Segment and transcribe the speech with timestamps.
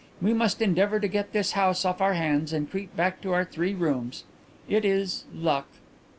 [0.19, 3.45] We must endeavour to get this house off our hands and creep back to our
[3.45, 4.23] three rooms.
[4.67, 5.25] It is...
[5.31, 5.67] luck."